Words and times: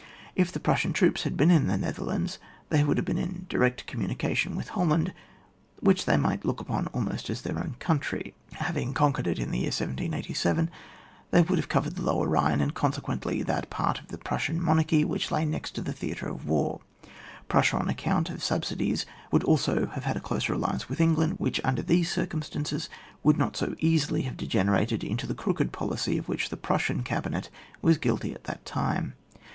If 0.35 0.51
the 0.51 0.59
Prussian 0.59 0.93
troops 0.93 1.21
had 1.25 1.37
been 1.37 1.51
in 1.51 1.67
the 1.67 1.77
Netherlands, 1.77 2.39
they 2.69 2.83
would 2.83 2.97
have 2.97 3.05
been 3.05 3.19
in 3.19 3.45
direct 3.47 3.85
communication 3.85 4.55
with 4.55 4.69
Holland, 4.69 5.13
which 5.79 6.05
they 6.05 6.17
might 6.17 6.43
look 6.43 6.59
upon 6.59 6.87
almost 6.87 7.29
as 7.29 7.43
their 7.43 7.59
own 7.59 7.75
country, 7.77 8.33
having 8.53 8.95
conquered 8.95 9.27
it 9.27 9.37
in 9.37 9.51
the 9.51 9.59
year 9.59 9.67
1787; 9.67 10.71
they 11.29 11.41
would 11.41 11.49
then 11.49 11.55
have 11.57 11.69
covered 11.69 11.97
the 11.97 12.01
Lower 12.01 12.27
Bhine, 12.27 12.61
and 12.63 12.73
consequently 12.73 13.43
that 13.43 13.69
part 13.69 13.99
of 13.99 14.07
the 14.07 14.17
Prussian 14.17 14.59
monarchy 14.59 15.05
which 15.05 15.29
lay 15.29 15.45
next 15.45 15.75
to 15.75 15.81
the 15.83 15.93
theatre 15.93 16.27
of 16.27 16.47
war. 16.47 16.81
Prussia 17.47 17.77
on 17.77 17.87
account 17.87 18.31
of 18.31 18.41
subsidies 18.41 19.05
would 19.31 19.43
also 19.43 19.85
have 19.93 20.05
had 20.05 20.17
a 20.17 20.19
closer 20.19 20.53
alliance 20.53 20.89
with 20.89 20.99
England, 20.99 21.35
which, 21.37 21.61
under 21.63 21.83
these 21.83 22.09
circum 22.11 22.41
stances, 22.41 22.89
would 23.21 23.37
not 23.37 23.55
so 23.55 23.75
easily 23.77 24.23
have 24.23 24.35
dege 24.35 24.63
nerated 24.65 25.03
into 25.07 25.27
the 25.27 25.35
crooked 25.35 25.71
policy 25.71 26.17
of 26.17 26.27
which 26.27 26.49
the 26.49 26.57
Prussian 26.57 27.03
cabinet 27.03 27.51
was 27.83 27.99
guilty 27.99 28.33
at 28.33 28.45
that 28.45 28.65
time. 28.65 29.13